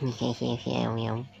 [0.00, 1.26] 嘿嘿嘿嘿喵